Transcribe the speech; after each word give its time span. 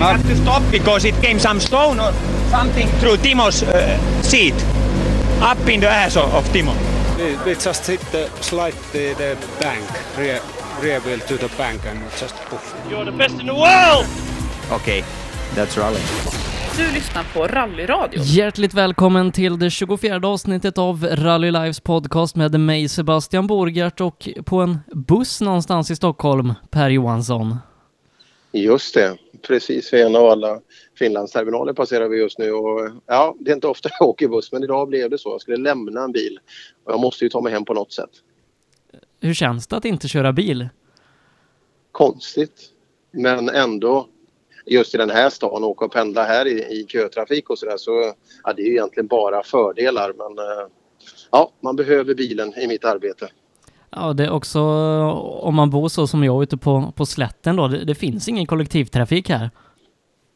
We 0.00 0.06
had 0.06 0.22
to 0.22 0.36
stop 0.36 0.62
because 0.70 1.04
it 1.04 1.14
came 1.20 1.38
some 1.38 1.60
stone 1.60 2.00
or 2.00 2.12
something 2.48 2.88
through 3.00 3.18
Timo's 3.18 3.62
uh, 3.62 3.98
seat, 4.22 4.54
up 5.42 5.68
in 5.68 5.80
the 5.80 5.90
ass 5.90 6.16
of, 6.16 6.34
of 6.34 6.48
Timo. 6.52 6.72
We, 7.18 7.36
we 7.44 7.54
just 7.54 7.86
hit 7.86 8.00
the 8.12 8.30
slide 8.40 8.74
the, 8.92 9.14
the 9.14 9.36
bank, 9.60 9.84
rear, 10.18 10.40
rear 10.82 11.00
wheel 11.00 11.18
to 11.18 11.36
the 11.36 11.50
bank 11.58 11.84
and 11.86 12.00
just 12.18 12.34
poof. 12.48 12.74
You're 12.90 13.04
the 13.04 13.12
best 13.12 13.40
in 13.40 13.46
the 13.46 13.54
world! 13.54 14.06
Okay, 14.72 15.04
that's 15.54 15.76
rally. 15.78 16.00
Du 16.76 16.94
lyssnar 16.94 17.24
på 17.34 17.46
Rallyradio. 17.46 18.22
Hjärtligt 18.22 18.74
välkommen 18.74 19.32
till 19.32 19.58
det 19.58 19.70
24 19.70 20.28
avsnittet 20.28 20.78
av 20.78 21.06
Rally 21.12 21.50
Lives 21.50 21.80
podcast 21.80 22.36
med 22.36 22.60
mig 22.60 22.88
Sebastian 22.88 23.46
Borgart 23.46 24.00
och 24.00 24.28
på 24.44 24.60
en 24.60 24.78
buss 24.92 25.40
någonstans 25.40 25.90
i 25.90 25.96
Stockholm, 25.96 26.54
Per 26.70 26.90
Johansson. 26.90 27.56
Just 28.52 28.94
det, 28.94 29.16
precis 29.42 29.92
vid 29.92 30.00
en 30.00 30.16
av 30.16 30.26
alla 30.26 30.60
Finlandsterminaler 30.98 31.72
passerar 31.72 32.08
vi 32.08 32.18
just 32.18 32.38
nu 32.38 32.52
och 32.52 32.90
ja, 33.06 33.36
det 33.40 33.50
är 33.50 33.54
inte 33.54 33.66
ofta 33.66 33.88
jag 33.98 34.08
åker 34.08 34.28
buss 34.28 34.52
men 34.52 34.64
idag 34.64 34.88
blev 34.88 35.10
det 35.10 35.18
så. 35.18 35.30
Jag 35.30 35.40
skulle 35.40 35.56
lämna 35.56 36.04
en 36.04 36.12
bil 36.12 36.38
och 36.84 36.92
jag 36.92 37.00
måste 37.00 37.24
ju 37.24 37.28
ta 37.28 37.40
mig 37.40 37.52
hem 37.52 37.64
på 37.64 37.74
något 37.74 37.92
sätt. 37.92 38.10
Hur 39.20 39.34
känns 39.34 39.66
det 39.66 39.76
att 39.76 39.84
inte 39.84 40.08
köra 40.08 40.32
bil? 40.32 40.68
Konstigt, 41.92 42.60
men 43.10 43.48
ändå 43.48 44.08
just 44.66 44.94
i 44.94 44.98
den 44.98 45.10
här 45.10 45.30
stan 45.30 45.64
åka 45.64 45.84
och 45.84 45.92
pendla 45.92 46.24
här 46.24 46.46
i, 46.46 46.80
i 46.80 46.86
kötrafik 46.88 47.50
och 47.50 47.58
sådär 47.58 47.76
så 47.76 48.14
ja, 48.44 48.52
det 48.52 48.62
är 48.62 48.66
ju 48.66 48.72
egentligen 48.72 49.06
bara 49.06 49.42
fördelar 49.42 50.12
men 50.12 50.38
eh, 50.38 50.66
ja, 51.30 51.52
man 51.60 51.76
behöver 51.76 52.14
bilen 52.14 52.58
i 52.58 52.66
mitt 52.66 52.84
arbete. 52.84 53.28
Ja, 53.90 54.12
det 54.12 54.24
är 54.24 54.30
också 54.30 54.60
om 55.40 55.54
man 55.54 55.70
bor 55.70 55.88
så 55.88 56.06
som 56.06 56.24
jag 56.24 56.42
ute 56.42 56.56
på, 56.56 56.92
på 56.96 57.06
slätten 57.06 57.56
då, 57.56 57.68
det, 57.68 57.84
det 57.84 57.94
finns 57.94 58.28
ingen 58.28 58.46
kollektivtrafik 58.46 59.28
här. 59.28 59.50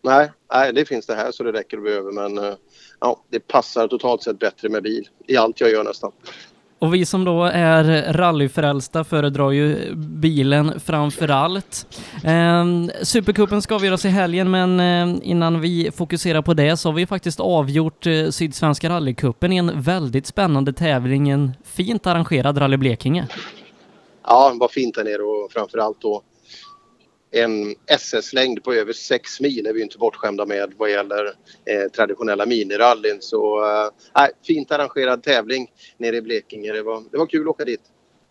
Nej, 0.02 0.32
nej, 0.52 0.72
det 0.72 0.84
finns 0.84 1.06
det 1.06 1.14
här 1.14 1.32
så 1.32 1.42
det 1.42 1.52
räcker 1.52 1.76
och 1.76 1.82
behöver 1.82 2.12
men 2.12 2.38
eh, 2.38 2.54
ja, 3.00 3.24
det 3.30 3.40
passar 3.40 3.88
totalt 3.88 4.22
sett 4.22 4.38
bättre 4.38 4.68
med 4.68 4.82
bil 4.82 5.08
i 5.26 5.36
allt 5.36 5.60
jag 5.60 5.70
gör 5.70 5.84
nästan. 5.84 6.12
Och 6.78 6.94
vi 6.94 7.06
som 7.06 7.24
då 7.24 7.44
är 7.44 8.12
rallyfrälsta 8.12 9.04
föredrar 9.04 9.50
ju 9.50 9.94
bilen 9.94 10.80
framför 10.80 11.28
allt. 11.28 11.86
Eh, 12.24 12.64
Supercupen 13.02 13.62
ska 13.62 13.74
avgöras 13.74 14.04
i 14.04 14.08
helgen, 14.08 14.50
men 14.50 14.80
eh, 14.80 15.18
innan 15.22 15.60
vi 15.60 15.90
fokuserar 15.96 16.42
på 16.42 16.54
det 16.54 16.76
så 16.76 16.88
har 16.88 16.94
vi 16.94 17.06
faktiskt 17.06 17.40
avgjort 17.40 18.06
eh, 18.06 18.28
Sydsvenska 18.30 18.88
rallycupen 18.88 19.52
i 19.52 19.56
en 19.56 19.82
väldigt 19.82 20.26
spännande 20.26 20.72
tävling, 20.72 21.28
en 21.28 21.52
fint 21.64 22.06
arrangerad 22.06 22.60
Rally 22.60 22.76
Blekinge. 22.76 23.26
Ja, 24.26 24.52
vad 24.60 24.70
fint 24.70 24.94
där 24.94 25.04
nere 25.04 25.22
och 25.22 25.52
framförallt 25.52 26.00
då 26.00 26.22
en 27.34 27.74
SS-längd 27.86 28.64
på 28.64 28.74
över 28.74 28.92
6 28.92 29.40
mil 29.40 29.66
är 29.66 29.72
vi 29.72 29.82
inte 29.82 29.98
bortskämda 29.98 30.46
med 30.46 30.72
vad 30.76 30.90
gäller 30.90 31.24
eh, 31.26 31.90
traditionella 31.96 32.46
minirallyn. 32.46 33.18
Så 33.20 33.64
eh, 34.16 34.26
fint 34.46 34.72
arrangerad 34.72 35.22
tävling 35.22 35.70
nere 35.98 36.16
i 36.16 36.22
Blekinge. 36.22 36.72
Det 36.72 36.82
var, 36.82 37.02
det 37.10 37.18
var 37.18 37.26
kul 37.26 37.42
att 37.42 37.48
åka 37.48 37.64
dit. 37.64 37.80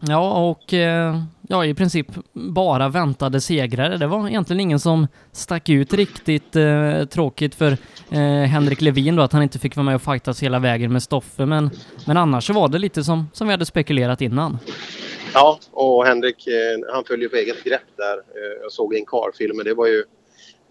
Ja, 0.07 0.49
och 0.49 0.73
eh, 0.73 1.21
ja, 1.47 1.65
i 1.65 1.73
princip 1.73 2.07
bara 2.33 2.89
väntade 2.89 3.41
segrare. 3.41 3.97
Det 3.97 4.07
var 4.07 4.27
egentligen 4.27 4.59
ingen 4.59 4.79
som 4.79 5.07
stack 5.31 5.69
ut 5.69 5.93
riktigt 5.93 6.55
eh, 6.55 7.05
tråkigt 7.05 7.55
för 7.55 7.77
eh, 8.11 8.19
Henrik 8.47 8.81
Levin 8.81 9.15
då, 9.15 9.23
att 9.23 9.33
han 9.33 9.43
inte 9.43 9.59
fick 9.59 9.75
vara 9.75 9.85
med 9.85 9.95
och 9.95 10.01
fightas 10.01 10.43
hela 10.43 10.59
vägen 10.59 10.93
med 10.93 11.03
Stoffe, 11.03 11.45
men, 11.45 11.69
men 12.07 12.17
annars 12.17 12.47
så 12.47 12.53
var 12.53 12.67
det 12.67 12.77
lite 12.77 13.03
som, 13.03 13.29
som 13.33 13.47
vi 13.47 13.53
hade 13.53 13.65
spekulerat 13.65 14.21
innan. 14.21 14.59
Ja, 15.33 15.59
och 15.71 16.05
Henrik 16.05 16.47
eh, 16.47 16.93
han 16.93 17.03
följer 17.03 17.29
på 17.29 17.35
eget 17.35 17.63
grepp 17.63 17.97
där. 17.97 18.13
Eh, 18.13 18.61
jag 18.61 18.71
såg 18.71 18.95
en 18.95 19.05
karfilm, 19.05 19.57
men 19.57 19.65
det 19.65 19.73
var 19.73 19.87
ju 19.87 20.03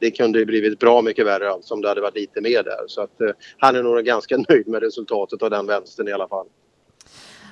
det 0.01 0.11
kunde 0.11 0.39
ju 0.39 0.45
blivit 0.45 0.79
bra 0.79 1.03
mycket 1.03 1.27
värre 1.27 1.51
alltså, 1.51 1.75
om 1.75 1.81
det 1.81 1.89
hade 1.89 2.01
varit 2.01 2.15
lite 2.15 2.41
mer 2.41 2.63
där. 2.63 2.85
Så 2.87 3.03
att 3.03 3.21
eh, 3.21 3.29
han 3.59 3.77
är 3.77 3.83
nog 3.83 4.05
ganska 4.05 4.37
nöjd 4.49 4.69
med 4.69 4.83
resultatet 4.83 5.43
av 5.43 5.51
den 5.51 5.67
vänstern 5.67 6.09
i 6.09 6.13
alla 6.13 6.28
fall. 6.28 6.47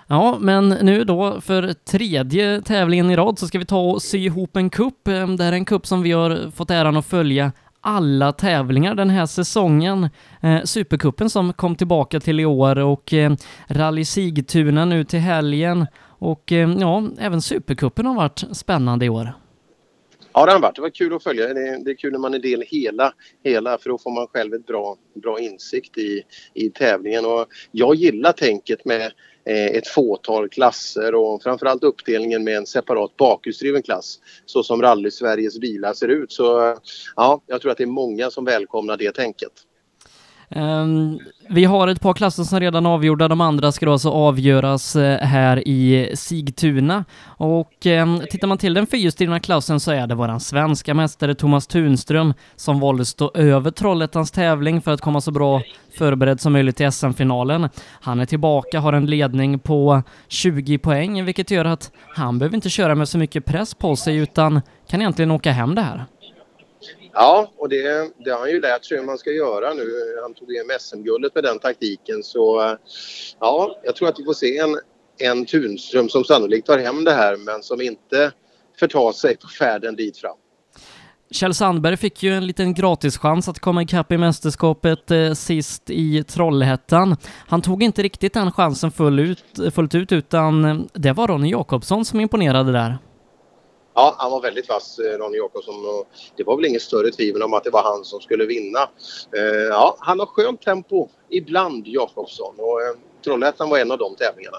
Ja, 0.07 0.39
men 0.41 0.69
nu 0.69 1.05
då 1.05 1.41
för 1.41 1.73
tredje 1.73 2.63
tävlingen 2.63 3.11
i 3.11 3.17
rad 3.17 3.39
så 3.39 3.47
ska 3.47 3.59
vi 3.59 3.67
ta 3.67 3.81
och 3.81 4.03
sy 4.03 4.19
ihop 4.19 4.57
en 4.57 4.71
kupp. 4.71 5.05
Det 5.05 5.45
här 5.45 5.53
är 5.53 5.53
en 5.53 5.65
kupp 5.65 5.87
som 5.87 6.03
vi 6.03 6.13
har 6.13 6.51
fått 6.51 6.71
äran 6.71 6.97
att 6.97 7.07
följa 7.07 7.53
alla 7.81 8.33
tävlingar 8.33 8.95
den 8.95 9.11
här 9.11 9.27
säsongen. 9.27 10.09
Eh, 10.43 10.63
Supercupen 10.65 11.31
som 11.31 11.53
kom 11.53 11.77
tillbaka 11.77 12.21
till 12.21 12.41
i 12.41 12.45
år 12.45 12.79
och 12.79 13.13
eh, 13.15 13.33
Rally 13.69 14.05
Sigtuna 14.05 14.85
nu 14.85 15.05
till 15.05 15.19
helgen 15.19 15.87
och 16.21 16.53
eh, 16.53 16.71
ja, 16.79 17.05
även 17.19 17.43
Supercupen 17.43 18.07
har 18.07 18.15
varit 18.15 18.45
spännande 18.53 19.07
i 19.07 19.09
år. 19.09 19.33
Ja, 20.33 20.47
det 20.47 20.53
har 20.53 20.61
varit. 20.61 20.77
Det 20.77 20.83
var 20.83 20.91
kul 20.91 21.15
att 21.15 21.23
följa. 21.23 21.55
Det 21.55 21.69
är, 21.69 21.85
det 21.85 21.91
är 21.91 21.95
kul 21.95 22.13
när 22.13 22.19
man 22.19 22.35
är 22.35 22.39
del 22.39 22.65
hela, 22.67 23.13
hela 23.45 23.79
för 23.79 23.91
då 23.91 23.99
får 23.99 24.11
man 24.11 24.27
själv 24.27 24.55
ett 24.55 24.67
bra, 24.67 24.97
bra 25.15 25.41
insikt 25.41 25.99
i, 25.99 26.23
i 26.55 26.71
tävlingen. 26.71 27.25
Och 27.25 27.47
jag 27.71 27.95
gillar 27.95 28.33
tänket 28.33 28.85
med 28.85 29.13
eh, 29.45 29.67
ett 29.67 29.89
fåtal 29.89 30.49
klasser 30.49 31.15
och 31.15 31.43
framförallt 31.43 31.85
uppdelningen 31.85 32.45
med 32.45 32.57
en 32.57 32.67
separat 32.67 33.17
bakhjulsdriven 33.17 33.83
klass 33.83 34.19
så 34.47 34.63
som 34.63 34.83
Rally-Sveriges 34.83 35.61
bilar 35.61 35.93
ser 35.93 36.09
ut. 36.09 36.33
Så 36.33 36.77
ja, 37.17 37.43
jag 37.47 37.61
tror 37.61 37.73
att 37.73 37.79
det 37.79 37.85
är 37.85 37.87
många 37.87 38.31
som 38.31 38.45
välkomnar 38.45 38.97
det 38.97 39.13
tänket. 39.13 39.53
Um, 40.55 41.21
vi 41.49 41.65
har 41.65 41.89
ett 41.89 42.01
par 42.01 42.15
klasser 42.15 42.45
som 42.45 42.61
redan 42.61 42.87
är 42.87 42.91
avgjorda, 42.91 43.29
de 43.29 43.41
andra 43.41 43.73
ska 43.73 43.87
då 43.87 43.93
alltså 43.93 44.11
avgöras 44.11 44.97
eh, 44.97 45.19
här 45.19 45.69
i 45.69 46.11
Sigtuna. 46.15 47.05
Och 47.25 47.87
um, 47.87 48.23
tittar 48.31 48.49
man 48.49 48.59
till 48.59 48.75
den 48.75 48.87
fyrhjulsdrivna 48.87 49.41
klassen 49.41 49.81
så 49.81 49.91
är 49.91 50.07
det 50.07 50.15
våran 50.15 50.41
svenska 50.41 50.95
mästare 50.95 51.35
Thomas 51.35 51.67
Tunström 51.67 52.35
som 52.57 52.81
valde 52.81 53.05
stå 53.05 53.31
över 53.35 53.71
Trollhättans 53.71 54.31
tävling 54.31 54.81
för 54.83 54.93
att 54.93 55.01
komma 55.01 55.21
så 55.21 55.31
bra 55.31 55.63
förberedd 55.99 56.41
som 56.41 56.53
möjligt 56.53 56.77
till 56.77 56.93
SM-finalen. 56.93 57.69
Han 58.01 58.21
är 58.21 58.27
tillbaka, 58.27 58.81
har 58.81 58.93
en 58.93 59.07
ledning 59.07 59.59
på 59.59 60.03
20 60.29 60.79
poäng, 60.79 61.25
vilket 61.25 61.51
gör 61.51 61.65
att 61.65 61.93
han 62.17 62.39
behöver 62.39 62.57
inte 62.57 62.71
köra 62.71 62.95
med 62.95 63.09
så 63.09 63.19
mycket 63.19 63.45
press 63.45 63.75
på 63.75 63.97
sig 63.97 64.17
utan 64.17 64.61
kan 64.89 65.01
egentligen 65.01 65.31
åka 65.31 65.53
hem 65.53 65.75
det 65.75 65.83
här. 65.83 66.05
Ja, 67.13 67.53
och 67.57 67.69
det, 67.69 68.11
det 68.25 68.31
har 68.31 68.39
han 68.39 68.51
ju 68.51 68.61
lärt 68.61 68.85
sig 68.85 68.99
hur 68.99 69.05
man 69.05 69.19
ska 69.19 69.31
göra 69.31 69.75
nu. 69.75 69.91
Han 70.23 70.35
tog 70.35 70.53
hem 70.53 70.67
SM-guldet 70.81 71.35
med 71.35 71.45
den 71.45 71.59
taktiken. 71.59 72.23
Så 72.23 72.61
eh, 72.63 72.77
ja, 73.41 73.81
jag 73.85 73.97
tror 73.97 74.09
att 74.09 74.19
vi 74.19 74.25
får 74.25 74.35
se 74.35 74.59
en, 74.59 74.77
en 75.19 75.47
Tunström 75.47 76.09
som 76.09 76.25
sannolikt 76.25 76.67
tar 76.67 76.79
hem 76.79 77.05
det 77.05 77.13
här 77.13 77.37
men 77.37 77.63
som 77.63 77.81
inte 77.81 78.33
förtar 78.79 79.13
sig 79.13 79.37
på 79.37 79.49
färden 79.49 79.97
dit 79.97 80.19
fram. 80.19 80.37
Kjell 81.33 81.55
Sandberg 81.55 81.97
fick 81.97 82.23
ju 82.23 82.35
en 82.35 82.47
liten 82.47 82.75
gratischans 82.75 83.49
att 83.49 83.59
komma 83.59 83.83
ikapp 83.83 84.13
i 84.13 84.19
mästerskapet 84.19 85.11
eh, 85.11 85.33
sist 85.33 85.91
i 85.91 86.25
Trollhättan. 86.25 87.17
Han 87.49 87.63
tog 87.63 87.83
inte 87.83 88.03
riktigt 88.03 88.35
den 88.35 88.53
chansen 88.53 88.91
full 88.91 89.19
ut, 89.19 89.45
fullt 89.75 89.95
ut 89.95 90.13
utan 90.13 90.65
eh, 90.65 90.77
det 90.93 91.13
var 91.13 91.29
Ronny 91.29 91.51
Jakobsson 91.51 92.05
som 92.05 92.21
imponerade 92.21 92.73
där. 92.73 92.99
Ja, 93.95 94.15
han 94.19 94.31
var 94.31 94.43
väldigt 94.43 94.69
vass, 94.69 94.99
eh, 94.99 95.19
Ronny 95.19 95.37
Jakobsson. 95.37 95.75
Och 95.75 96.09
det 96.37 96.45
var 96.45 96.57
väl 96.57 96.65
inget 96.65 96.83
större 96.83 97.11
tvivel 97.11 97.43
om 97.43 97.55
att 97.55 97.65
det 97.65 97.71
var 97.71 97.83
han 97.83 98.05
som 98.05 98.21
skulle 98.21 98.47
vinna. 98.47 98.79
Eh, 99.37 99.69
ja, 99.71 99.97
han 99.99 100.19
har 100.19 100.27
skönt 100.27 100.63
tempo 100.63 101.09
ibland, 101.29 101.87
Jakobsson. 101.87 102.55
Och 102.59 102.83
eh, 102.83 102.97
Trollhättan 103.25 103.71
var 103.71 103.79
en 103.79 103.91
av 103.91 103.99
de 103.99 104.17
tävlingarna. 104.17 104.59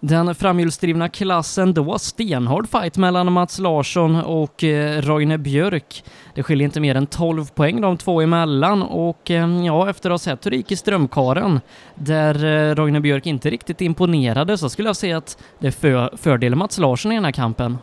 Den 0.00 0.34
framhjulsdrivna 0.34 1.08
klassen 1.08 1.74
då, 1.74 1.98
stenhård 1.98 2.68
fight 2.68 2.96
mellan 2.96 3.32
Mats 3.32 3.58
Larsson 3.58 4.16
och 4.16 4.64
eh, 4.64 5.02
Roine 5.02 5.38
Björk. 5.38 6.04
Det 6.34 6.42
skiljer 6.42 6.64
inte 6.64 6.80
mer 6.80 6.94
än 6.94 7.06
12 7.06 7.46
poäng 7.54 7.80
de 7.80 7.96
två 7.96 8.20
emellan 8.20 8.82
och 8.82 9.30
eh, 9.30 9.64
ja, 9.66 9.90
efter 9.90 10.10
att 10.10 10.12
ha 10.12 10.18
sett 10.18 10.46
hur 10.46 10.50
det 10.50 10.56
gick 10.56 10.72
i 10.72 10.76
Strömkaren, 10.76 11.60
där 11.94 12.44
eh, 12.44 12.74
Roine 12.74 13.02
Björk 13.02 13.26
inte 13.26 13.50
riktigt 13.50 13.80
imponerade, 13.80 14.58
så 14.58 14.68
skulle 14.68 14.88
jag 14.88 14.96
säga 14.96 15.16
att 15.16 15.38
det 15.58 15.66
är 15.66 15.70
för, 15.70 16.16
fördel 16.16 16.54
Mats 16.54 16.78
Larsson 16.78 17.12
i 17.12 17.14
den 17.14 17.24
här 17.24 17.32
kampen. 17.32 17.78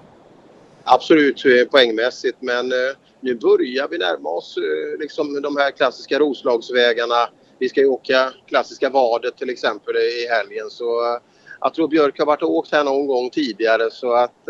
Absolut 0.88 1.46
eh, 1.46 1.68
poängmässigt 1.72 2.38
men 2.40 2.72
eh, 2.72 2.96
nu 3.20 3.36
börjar 3.36 3.88
vi 3.88 3.98
närma 3.98 4.30
oss 4.30 4.58
eh, 4.58 5.00
liksom 5.00 5.42
de 5.42 5.58
här 5.58 5.72
klassiska 5.72 6.20
Roslagsvägarna. 6.20 7.30
Vi 7.60 7.70
ska 7.70 7.80
ju 7.82 7.88
åka 7.88 8.34
klassiska 8.48 8.90
Vadet 8.90 9.38
till 9.38 9.50
exempel 9.50 9.96
i 9.96 10.28
helgen 10.30 10.70
så 10.70 11.20
jag 11.62 11.74
tror 11.74 11.88
Björk 11.88 12.20
har 12.20 12.26
varit 12.26 12.42
och 12.42 12.52
åkt 12.52 12.72
här 12.72 12.84
någon 12.84 13.08
gång 13.08 13.30
tidigare 13.30 13.92
så 13.92 14.14
att 14.14 14.48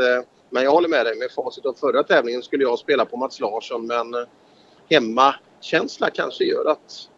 men 0.50 0.64
jag 0.64 0.72
håller 0.72 0.90
med 0.90 1.06
dig 1.06 1.18
med 1.18 1.32
facit 1.32 1.66
av 1.66 1.74
förra 1.74 2.04
tävlingen 2.04 2.42
skulle 2.44 2.64
jag 2.64 2.80
spela 2.80 3.06
på 3.06 3.18
Mats 3.18 3.40
Larsson 3.40 3.88
men 3.88 4.06
hemmakänsla 4.90 6.10
kanske 6.10 6.44
gör 6.44 6.72
att, 6.72 7.10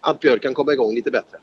att 0.00 0.20
Björk 0.20 0.42
kan 0.42 0.54
komma 0.54 0.72
igång 0.72 0.94
lite 0.94 1.10
bättre. 1.10 1.38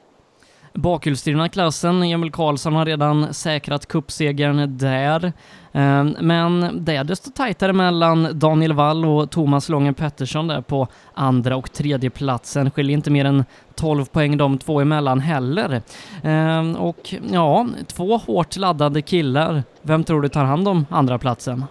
Bakhjulsdrivna 0.74 1.50
klassen, 1.50 2.04
Emil 2.04 2.32
Karlsson 2.32 2.76
har 2.76 2.86
redan 2.86 3.34
säkrat 3.34 3.88
kuppsegern 3.88 4.78
där. 4.78 5.34
Ehm, 5.74 6.16
men 6.22 6.80
det 6.86 6.96
är 6.96 7.04
desto 7.04 7.32
tajtare 7.32 7.74
mellan 7.74 8.40
Daniel 8.40 8.74
Wall 8.74 9.06
och 9.06 9.32
Thomas 9.32 9.70
Lången 9.70 9.94
Pettersson 9.94 10.48
där 10.48 10.62
på 10.62 10.88
andra 11.14 11.56
och 11.56 11.74
tredje 11.74 12.10
platsen. 12.10 12.72
Skiljer 12.72 12.98
inte 12.98 13.12
mer 13.12 13.26
än 13.26 13.46
12 13.76 14.06
poäng 14.06 14.38
de 14.38 14.58
två 14.58 14.82
emellan 14.82 15.20
heller. 15.20 15.82
Ehm, 16.24 16.76
och 16.76 17.14
ja, 17.32 17.68
två 17.88 18.18
hårt 18.18 18.58
laddade 18.58 19.02
killar. 19.02 19.64
Vem 19.82 20.04
tror 20.04 20.22
du 20.22 20.30
tar 20.30 20.44
hand 20.44 20.68
om 20.68 20.86
andra 20.90 21.18
platsen? 21.18 21.66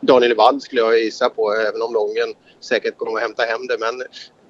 Daniel 0.00 0.36
Wall 0.36 0.60
skulle 0.60 0.80
jag 0.80 0.98
gissa 0.98 1.28
på, 1.28 1.52
även 1.52 1.82
om 1.82 1.92
Lången 1.94 2.34
säkert 2.60 2.98
kommer 2.98 3.16
att 3.16 3.22
hämta 3.22 3.42
hem 3.42 3.66
det. 3.66 3.76
Men 3.80 4.02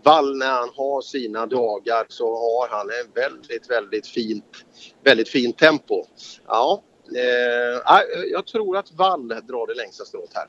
Wall 0.05 0.37
när 0.37 0.51
han 0.51 0.71
har 0.77 1.03
sina 1.03 1.47
dagar 1.47 2.06
så 2.09 2.27
har 2.27 2.69
han 2.69 2.91
en 2.91 3.12
väldigt, 3.15 3.71
väldigt 3.71 4.06
fint, 4.06 4.65
väldigt 5.05 5.29
fint 5.29 5.59
tempo. 5.59 6.05
Ja, 6.47 6.83
eh, 7.17 8.03
jag 8.33 8.47
tror 8.47 8.77
att 8.77 8.93
Wall 8.93 9.29
drar 9.29 9.67
det 9.67 9.75
längsta 9.75 10.05
strået 10.05 10.31
här. 10.35 10.47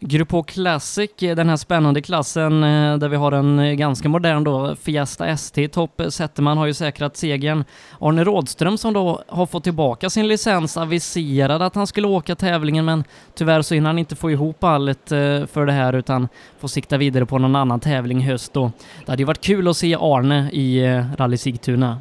Grupp 0.00 0.32
H 0.32 0.42
Classic, 0.42 1.10
eh, 1.22 1.36
den 1.36 1.48
här 1.48 1.56
spännande 1.56 2.02
klassen 2.02 2.62
eh, 2.62 2.98
där 2.98 3.08
vi 3.08 3.16
har 3.16 3.32
en 3.32 3.58
eh, 3.58 3.74
ganska 3.74 4.08
modern 4.08 4.44
då, 4.44 4.76
Fiesta 4.76 5.26
ST 5.26 5.68
topp. 5.68 6.02
Zetterman 6.08 6.58
har 6.58 6.66
ju 6.66 6.74
säkrat 6.74 7.16
segern. 7.16 7.64
Arne 8.00 8.24
Rådström 8.24 8.78
som 8.78 8.92
då 8.92 9.22
har 9.26 9.46
fått 9.46 9.64
tillbaka 9.64 10.10
sin 10.10 10.28
licens 10.28 10.76
aviserade 10.76 11.66
att 11.66 11.74
han 11.74 11.86
skulle 11.86 12.06
åka 12.06 12.34
tävlingen 12.34 12.84
men 12.84 13.04
tyvärr 13.34 13.62
så 13.62 13.74
hinner 13.74 13.86
han 13.86 13.98
inte 13.98 14.16
få 14.16 14.30
ihop 14.30 14.64
allt 14.64 15.08
för 15.08 15.66
det 15.66 15.72
här 15.72 15.92
utan 15.92 16.28
får 16.58 16.68
sikta 16.68 16.96
vidare 16.96 17.26
på 17.26 17.38
någon 17.38 17.56
annan 17.56 17.80
tävling 17.80 18.18
i 18.18 18.24
höst 18.24 18.52
då. 18.52 18.72
Det 19.04 19.12
hade 19.12 19.22
ju 19.22 19.26
varit 19.26 19.40
kul 19.40 19.68
att 19.68 19.76
se 19.76 19.96
Arne 20.00 20.50
i 20.52 21.02
Rally 21.16 21.36
Sigtuna. 21.36 21.98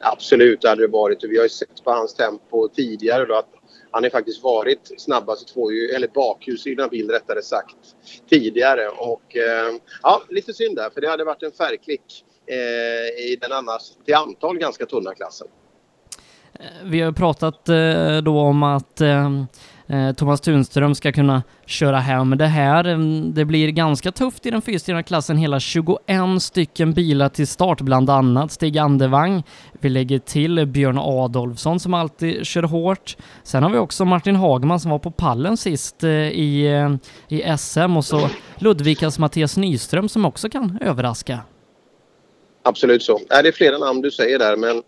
Absolut, 0.00 0.60
det 0.60 0.68
hade 0.68 0.82
det 0.82 0.88
varit. 0.88 1.24
Vi 1.24 1.36
har 1.36 1.44
ju 1.44 1.48
sett 1.48 1.84
på 1.84 1.90
hans 1.90 2.14
tempo 2.14 2.68
tidigare 2.68 3.24
då 3.24 3.34
att 3.34 3.57
han 3.90 4.02
har 4.02 4.10
faktiskt 4.10 4.42
varit 4.42 5.00
snabbast 5.00 5.48
två, 5.48 5.70
eller 5.70 6.08
bakhjulsdrivna 6.08 6.88
bil 6.88 7.10
rättare 7.10 7.42
sagt, 7.42 7.76
tidigare. 8.28 8.88
Och 8.88 9.36
eh, 9.36 9.74
ja, 10.02 10.22
lite 10.28 10.54
synd 10.54 10.76
där 10.76 10.90
för 10.90 11.00
det 11.00 11.08
hade 11.08 11.24
varit 11.24 11.42
en 11.42 11.52
färgklick 11.52 12.24
eh, 12.46 13.24
i 13.24 13.38
den 13.40 13.52
annars 13.52 13.82
till 14.04 14.14
antal 14.14 14.58
ganska 14.58 14.86
tunna 14.86 15.14
klassen. 15.14 15.48
Eh, 16.60 16.66
vi 16.84 17.00
har 17.00 17.12
pratat 17.12 17.68
eh, 17.68 18.16
då 18.22 18.40
om 18.40 18.62
att 18.62 19.00
eh, 19.00 19.30
Thomas 20.16 20.40
Tunström 20.40 20.94
ska 20.94 21.12
kunna 21.12 21.42
köra 21.66 21.98
hem 21.98 22.38
det 22.38 22.46
här. 22.46 22.84
Mm, 22.84 23.34
det 23.34 23.44
blir 23.44 23.68
ganska 23.68 24.12
tufft 24.12 24.46
i 24.46 24.50
den 24.50 24.62
fyrstegna 24.62 25.02
klassen, 25.02 25.36
hela 25.36 25.60
21 25.60 25.98
stycken 26.40 26.92
bilar 26.92 27.28
till 27.28 27.46
start, 27.46 27.80
bland 27.80 28.10
annat 28.10 28.52
Stig 28.52 28.78
Andevang. 28.78 29.42
Vi 29.72 29.88
lägger 29.88 30.18
till 30.18 30.66
Björn 30.66 30.98
Adolfsson 30.98 31.80
som 31.80 31.94
alltid 31.94 32.46
kör 32.46 32.62
hårt. 32.62 33.16
Sen 33.42 33.62
har 33.62 33.70
vi 33.70 33.78
också 33.78 34.04
Martin 34.04 34.36
Hagman 34.36 34.80
som 34.80 34.90
var 34.90 34.98
på 34.98 35.10
pallen 35.10 35.56
sist 35.56 36.04
i, 36.04 36.66
i 37.28 37.56
SM 37.58 37.96
och 37.96 38.04
så 38.04 38.28
Ludvikas 38.56 39.18
Mattias 39.18 39.56
Nyström 39.56 40.08
som 40.08 40.24
också 40.24 40.48
kan 40.50 40.78
överraska. 40.80 41.40
Absolut 42.62 43.02
så. 43.02 43.16
Äh, 43.16 43.42
det 43.42 43.48
är 43.48 43.52
flera 43.52 43.78
namn 43.78 44.00
du 44.00 44.10
säger 44.10 44.38
där 44.38 44.56
men 44.56 44.82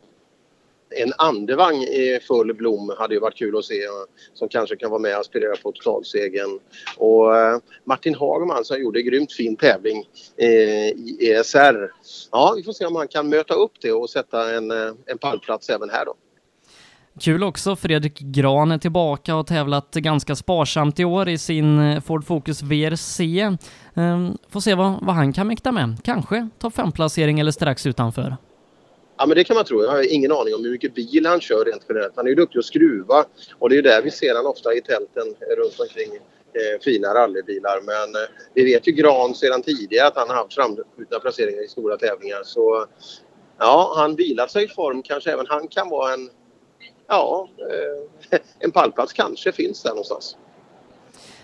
en 0.96 1.12
andevagn 1.18 1.82
i 1.82 2.20
full 2.28 2.54
blom 2.54 2.92
hade 2.98 3.14
ju 3.14 3.20
varit 3.20 3.36
kul 3.36 3.58
att 3.58 3.64
se 3.64 3.84
eh, 3.84 3.90
som 4.34 4.48
kanske 4.48 4.76
kan 4.76 4.90
vara 4.90 5.00
med 5.00 5.14
och 5.14 5.20
aspirera 5.20 5.56
på 5.62 5.72
totalsegern. 5.72 6.58
Och 6.96 7.36
eh, 7.36 7.58
Martin 7.84 8.14
Hagman 8.14 8.64
som 8.64 8.80
gjorde 8.80 9.02
grymt 9.02 9.32
fin 9.32 9.56
tävling 9.56 10.04
eh, 10.36 10.48
i 10.88 11.18
ESR. 11.20 11.90
Ja, 12.32 12.54
vi 12.56 12.62
får 12.62 12.72
se 12.72 12.86
om 12.86 12.96
han 12.96 13.08
kan 13.08 13.28
möta 13.28 13.54
upp 13.54 13.72
det 13.82 13.92
och 13.92 14.10
sätta 14.10 14.56
en, 14.56 14.70
eh, 14.70 14.92
en 15.06 15.18
pallplats 15.18 15.70
även 15.70 15.90
här 15.90 16.04
då. 16.04 16.14
Kul 17.20 17.44
också, 17.44 17.76
Fredrik 17.76 18.18
Gran 18.18 18.72
är 18.72 18.78
tillbaka 18.78 19.36
och 19.36 19.46
tävlat 19.46 19.94
ganska 19.94 20.36
sparsamt 20.36 21.00
i 21.00 21.04
år 21.04 21.28
i 21.28 21.38
sin 21.38 21.78
eh, 21.78 22.00
Ford 22.00 22.26
Focus 22.26 22.62
VRC. 22.62 23.20
Ehm, 23.94 24.38
får 24.48 24.60
se 24.60 24.74
vad, 24.74 24.98
vad 25.02 25.14
han 25.14 25.32
kan 25.32 25.46
mäkta 25.46 25.72
med. 25.72 25.96
Kanske 26.04 26.48
topp 26.58 26.74
5-placering 26.74 27.40
eller 27.40 27.52
strax 27.52 27.86
utanför. 27.86 28.36
Ja, 29.20 29.26
men 29.26 29.36
det 29.36 29.44
kan 29.44 29.56
man 29.56 29.64
tro. 29.64 29.82
Jag 29.82 29.90
har 29.90 30.12
ingen 30.12 30.32
aning 30.32 30.54
om 30.54 30.64
hur 30.64 30.70
mycket 30.70 30.94
bil 30.94 31.26
han 31.26 31.40
kör 31.40 31.64
rent 31.64 31.82
generellt. 31.88 32.12
Han 32.16 32.26
är 32.26 32.30
ju 32.30 32.34
duktig 32.34 32.58
att 32.58 32.64
skruva 32.64 33.24
och 33.58 33.70
det 33.70 33.78
är 33.78 33.82
där 33.82 34.02
vi 34.02 34.10
ser 34.10 34.34
han 34.34 34.46
ofta 34.46 34.74
i 34.74 34.80
tälten 34.80 35.28
eh, 35.40 35.56
runt 35.56 35.80
omkring 35.80 36.16
eh, 36.52 36.80
fina 36.80 37.14
rallybilar. 37.14 37.80
Men 37.80 38.22
eh, 38.22 38.28
vi 38.54 38.64
vet 38.64 38.88
ju 38.88 38.92
Gran 38.92 39.34
sedan 39.34 39.62
tidigare 39.62 40.06
att 40.06 40.16
han 40.16 40.28
har 40.28 40.36
haft 40.36 40.54
framskjutna 40.54 41.18
placeringar 41.18 41.64
i 41.64 41.68
stora 41.68 41.96
tävlingar. 41.96 42.42
Så 42.44 42.86
ja, 43.58 43.94
han 43.96 44.16
vilar 44.16 44.46
sig 44.46 44.64
i 44.64 44.68
form. 44.68 45.02
Kanske 45.02 45.32
även 45.32 45.46
han 45.48 45.68
kan 45.68 45.88
vara 45.88 46.12
en, 46.12 46.30
ja, 47.06 47.48
eh, 47.58 48.40
en 48.58 48.70
pallplats 48.70 49.12
kanske 49.12 49.52
finns 49.52 49.82
där 49.82 49.90
någonstans. 49.90 50.36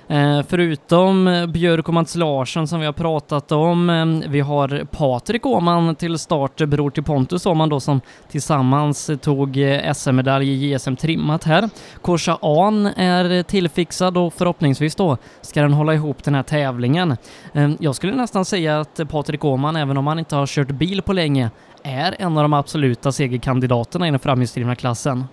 Eh, 0.08 0.42
förutom 0.48 1.46
Björk 1.52 1.88
och 1.88 1.94
Mats 1.94 2.14
Larsson 2.14 2.68
som 2.68 2.80
vi 2.80 2.86
har 2.86 2.92
pratat 2.92 3.52
om, 3.52 3.90
eh, 3.90 4.30
vi 4.30 4.40
har 4.40 4.84
Patrik 4.90 5.46
Åman 5.46 5.94
till 5.94 6.18
start, 6.18 6.56
bror 6.56 6.90
till 6.90 7.02
Pontus 7.02 7.46
Åman 7.46 7.68
då 7.68 7.80
som 7.80 8.00
tillsammans 8.30 9.10
tog 9.20 9.56
eh, 9.56 9.92
SM-medalj 9.92 10.48
i 10.48 10.72
JSM 10.72 10.96
trimmat 10.96 11.44
här. 11.44 11.68
Korsa 12.02 12.38
An 12.42 12.86
är 12.86 13.42
tillfixad 13.42 14.16
och 14.18 14.34
förhoppningsvis 14.34 14.94
då 14.94 15.16
ska 15.40 15.62
den 15.62 15.72
hålla 15.72 15.94
ihop 15.94 16.24
den 16.24 16.34
här 16.34 16.42
tävlingen. 16.42 17.16
Eh, 17.52 17.70
jag 17.78 17.94
skulle 17.94 18.14
nästan 18.14 18.44
säga 18.44 18.80
att 18.80 19.00
Patrik 19.08 19.44
Åman, 19.44 19.76
även 19.76 19.96
om 19.96 20.06
han 20.06 20.18
inte 20.18 20.36
har 20.36 20.46
kört 20.46 20.70
bil 20.70 21.02
på 21.02 21.12
länge, 21.12 21.50
är 21.82 22.16
en 22.18 22.36
av 22.36 22.44
de 22.44 22.52
absoluta 22.52 23.12
segerkandidaterna 23.12 24.08
i 24.08 24.10
den 24.10 24.20
framhjulsdrivna 24.20 24.74
klassen. 24.74 25.24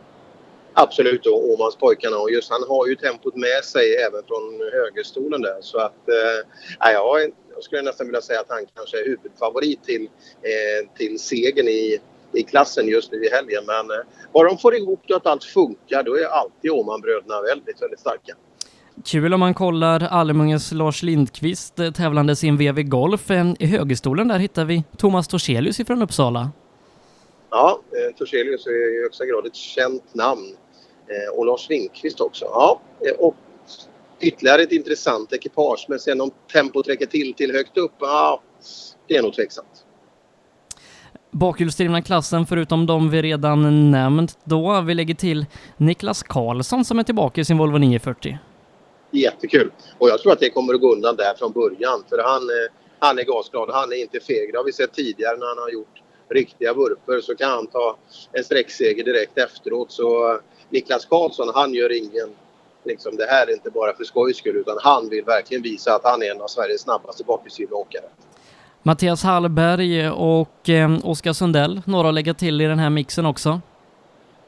Absolut, 0.74 1.26
och 1.26 1.50
Åmanspojkarna. 1.54 2.18
Och 2.18 2.32
just 2.32 2.50
han 2.50 2.64
har 2.68 2.88
ju 2.88 2.96
tempot 2.96 3.36
med 3.36 3.64
sig 3.64 3.96
även 3.96 4.24
från 4.28 4.72
högerstolen 4.72 5.42
där. 5.42 5.58
Så 5.62 5.78
att, 5.78 6.10
eh, 6.10 6.48
ja, 6.80 7.20
jag 7.54 7.64
skulle 7.64 7.82
nästan 7.82 8.08
vilja 8.08 8.22
säga 8.22 8.40
att 8.40 8.50
han 8.50 8.66
kanske 8.76 9.00
är 9.00 9.06
huvudfavorit 9.06 9.84
till, 9.84 10.04
eh, 10.42 10.98
till 10.98 11.20
segern 11.20 11.68
i, 11.68 12.00
i 12.34 12.44
klassen 12.44 12.88
just 12.88 13.12
nu 13.12 13.26
i 13.26 13.30
helgen. 13.30 13.64
Men 13.66 13.92
eh, 13.92 14.06
bara 14.34 14.48
de 14.48 14.58
får 14.58 14.76
ihop 14.76 15.02
det 15.08 15.16
att 15.16 15.28
allt 15.28 15.44
funkar, 15.44 16.04
då 16.04 16.18
är 16.18 16.26
alltid 16.26 16.72
Åmanbröderna 16.72 17.42
väldigt, 17.42 17.82
väldigt 17.82 18.00
starka. 18.00 18.36
Kul 19.06 19.34
om 19.34 19.40
man 19.40 19.54
kollar 19.54 20.04
Almunges 20.04 20.72
Lars 20.72 21.04
Lindqvist 21.04 21.80
eh, 21.80 21.92
tävlandes 21.92 22.44
i 22.44 22.48
en 22.48 22.58
VW 22.58 22.84
Golf. 22.84 23.32
I 23.60 23.66
högerstolen 23.66 24.28
där 24.28 24.40
hittar 24.40 24.66
vi 24.66 24.84
Thomas 24.98 25.28
Torselius 25.28 25.80
ifrån 25.80 26.02
Uppsala. 26.02 26.52
Ja, 27.50 27.80
eh, 27.92 28.16
Torselius 28.18 28.68
är 28.68 29.00
i 29.00 29.02
högsta 29.02 29.26
grad 29.26 29.46
ett 29.46 29.56
känt 29.56 30.16
namn. 30.16 30.56
Eh, 31.08 31.38
och 31.38 31.46
Lars 31.46 31.70
Lindqvist 31.70 32.22
också. 32.22 32.46
Ja, 32.46 32.82
eh, 33.08 33.16
och 33.20 33.36
ytterligare 34.20 34.62
ett 34.62 34.72
intressant 34.72 35.34
ekipage 35.34 35.86
men 35.90 36.00
sen 36.00 36.22
om 36.22 36.32
tempot 36.54 36.88
räcker 36.88 37.06
till 37.06 37.34
till 37.34 37.52
högt 37.52 37.78
upp, 37.78 37.94
ja, 38.00 38.42
det 39.08 39.16
är 39.16 39.22
nog 39.22 39.34
tveksamt. 39.34 39.86
Bakhjulsdrivna 41.32 42.02
klassen 42.02 42.46
förutom 42.46 42.86
de 42.86 43.10
vi 43.10 43.22
redan 43.22 43.92
nämnt 43.92 44.38
då. 44.44 44.82
Vi 44.82 44.94
lägger 44.94 45.16
till 45.16 45.46
Niklas 45.78 46.24
Karlsson 46.24 46.86
som 46.86 47.00
är 47.00 47.04
tillbaka 47.04 47.42
i 47.42 47.46
sin 47.46 47.58
Volvo 47.58 47.78
940. 47.78 48.38
Jättekul! 49.12 49.72
Och 49.98 50.10
jag 50.10 50.20
tror 50.20 50.32
att 50.32 50.40
det 50.40 50.50
kommer 50.50 50.74
att 50.74 50.82
gå 50.82 50.94
undan 50.94 51.16
där 51.16 51.34
från 51.38 51.52
början 51.52 52.04
för 52.10 52.18
han, 52.24 52.42
eh, 52.42 52.72
han 53.00 53.20
är 53.20 53.24
gasglad 53.24 53.70
han 53.74 53.92
är 53.92 53.96
inte 53.96 54.20
feg. 54.20 54.50
Det 54.52 54.58
har 54.58 54.66
vi 54.66 54.74
sett 54.74 54.94
tidigare 54.94 55.38
när 55.38 55.48
han 55.48 55.58
har 55.58 55.70
gjort 55.70 56.02
riktiga 56.30 56.74
vurper 56.74 57.22
så 57.22 57.36
kan 57.36 57.50
han 57.50 57.68
ta 57.68 57.98
en 58.32 58.44
sträckseger 58.44 59.04
direkt 59.04 59.38
efteråt. 59.38 59.92
Så 59.92 60.40
Niklas 60.74 61.06
Karlsson, 61.06 61.52
han 61.56 61.74
gör 61.74 61.98
ingen... 61.98 62.30
Liksom, 62.86 63.16
det 63.16 63.26
här 63.26 63.48
är 63.48 63.54
inte 63.54 63.70
bara 63.70 63.94
för 63.96 64.04
skojs 64.04 64.38
skull 64.38 64.56
utan 64.56 64.78
han 64.82 65.10
vill 65.10 65.24
verkligen 65.24 65.64
visa 65.64 65.96
att 65.96 66.04
han 66.04 66.24
är 66.24 66.32
en 66.32 66.42
av 66.42 66.48
Sveriges 66.48 66.82
snabbaste 66.82 67.24
bakhjulsdrivna. 67.24 67.78
Mattias 68.84 69.24
Hallberg 69.24 70.10
och 70.10 70.70
eh, 70.70 70.98
Oskar 71.04 71.34
Sundell, 71.34 71.82
några 71.86 72.08
att 72.08 72.14
lägga 72.14 72.34
till 72.34 72.62
i 72.62 72.66
den 72.66 72.80
här 72.80 72.90
mixen 72.90 73.26
också? 73.26 73.62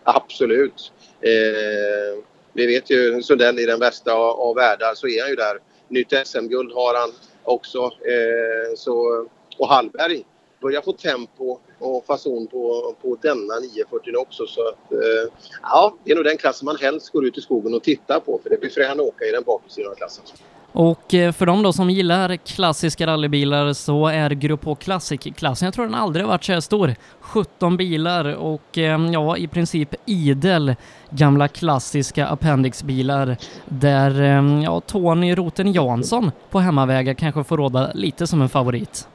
Absolut. 0.03 0.91
Eh, 1.21 2.23
vi 2.53 2.65
vet 2.65 2.89
ju 2.89 3.21
Sundell 3.23 3.59
i 3.59 3.65
den 3.65 3.79
bästa 3.79 4.13
av, 4.13 4.39
av 4.39 4.55
världar 4.55 4.93
så 4.95 5.07
är 5.07 5.21
han 5.21 5.29
ju 5.29 5.35
där. 5.35 5.57
Nytt 5.87 6.27
SM-guld 6.27 6.73
har 6.73 6.99
han 6.99 7.11
också. 7.43 7.79
Eh, 7.83 8.75
så, 8.75 9.25
och 9.57 9.67
Hallberg 9.67 10.23
börjar 10.65 10.81
få 10.81 10.91
tempo 10.91 11.59
och 11.79 12.05
fason 12.05 12.47
på, 12.47 12.95
på 13.01 13.17
denna 13.21 13.55
940 13.61 14.15
också. 14.17 14.47
Så 14.47 14.61
att, 14.61 14.91
eh, 14.91 15.33
ja, 15.61 15.95
det 16.03 16.11
är 16.11 16.15
nog 16.15 16.25
den 16.25 16.37
klassen 16.37 16.65
man 16.65 16.77
helst 16.81 17.09
går 17.09 17.25
ut 17.25 17.37
i 17.37 17.41
skogen 17.41 17.73
och 17.73 17.83
tittar 17.83 18.19
på 18.19 18.39
för 18.43 18.49
det 18.49 18.59
blir 18.59 18.69
frän 18.69 18.91
att 18.91 18.99
åka 18.99 19.25
i 19.25 19.31
den 19.31 19.43
bakhjulsdrivna 19.43 19.95
klassen. 19.95 20.23
Och 20.71 21.13
eh, 21.13 21.31
för 21.31 21.45
de 21.45 21.63
då 21.63 21.73
som 21.73 21.89
gillar 21.89 22.35
klassiska 22.35 23.07
rallybilar 23.07 23.73
så 23.73 24.07
är 24.07 24.29
Grupp 24.29 24.65
H 24.65 24.75
Classic-klassen, 24.75 25.65
jag 25.65 25.73
tror 25.73 25.85
den 25.85 25.95
aldrig 25.95 26.25
varit 26.25 26.43
så 26.43 26.53
här 26.53 26.59
stor. 26.59 26.95
17 27.19 27.77
bilar 27.77 28.35
och 28.35 28.77
eh, 28.77 29.11
ja, 29.11 29.37
i 29.37 29.47
princip 29.47 29.95
idel 30.05 30.75
gamla 31.09 31.47
klassiska 31.47 32.27
appendixbilar 32.27 33.37
där 33.65 34.21
eh, 34.21 34.63
ja, 34.63 34.81
Tony 34.81 35.35
Roten 35.35 35.73
Jansson 35.73 36.31
på 36.49 36.59
hemmavägar 36.59 37.13
kanske 37.13 37.43
får 37.43 37.57
råda 37.57 37.91
lite 37.93 38.27
som 38.27 38.41
en 38.41 38.49
favorit. 38.49 39.07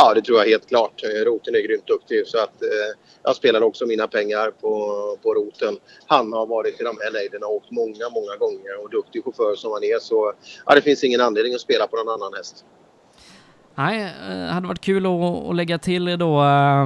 Ja, 0.00 0.14
det 0.14 0.22
tror 0.22 0.38
jag 0.38 0.46
helt 0.46 0.68
klart. 0.68 1.02
Eh, 1.04 1.24
Roten 1.24 1.54
är 1.54 1.60
grymt 1.60 1.86
duktig 1.86 2.26
så 2.26 2.38
att 2.38 2.62
eh, 2.62 2.90
jag 3.22 3.36
spelar 3.36 3.62
också 3.62 3.86
mina 3.86 4.06
pengar 4.08 4.50
på, 4.50 4.72
på 5.22 5.34
Roten. 5.34 5.76
Han 6.06 6.32
har 6.32 6.46
varit 6.46 6.80
i 6.80 6.84
de 6.84 6.96
här 7.00 7.12
nejderna 7.12 7.46
och 7.46 7.54
åkt 7.54 7.70
många, 7.70 8.08
många 8.14 8.36
gånger 8.36 8.82
och 8.82 8.90
duktig 8.90 9.24
chaufför 9.24 9.56
som 9.56 9.72
han 9.72 9.84
är 9.84 9.98
så 9.98 10.32
ja, 10.66 10.74
det 10.74 10.82
finns 10.82 11.04
ingen 11.04 11.20
anledning 11.20 11.54
att 11.54 11.60
spela 11.60 11.86
på 11.86 11.96
någon 11.96 12.08
annan 12.08 12.32
häst. 12.34 12.64
Nej, 13.74 14.14
det 14.28 14.52
hade 14.52 14.68
varit 14.68 14.80
kul 14.80 15.06
att, 15.06 15.48
att 15.48 15.56
lägga 15.56 15.78
till 15.78 16.18
då 16.18 16.38
eh, 16.38 16.82